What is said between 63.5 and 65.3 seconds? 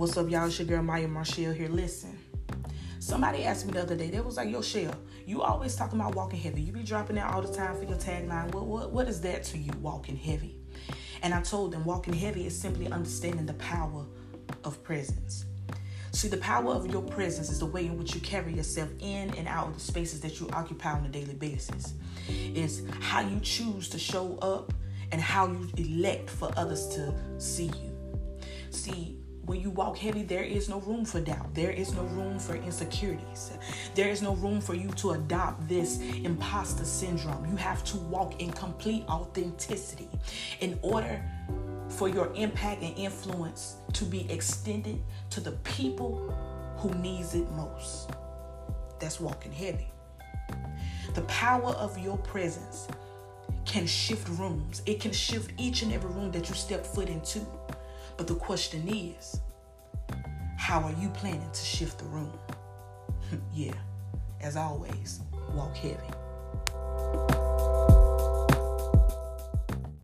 yeah, as always,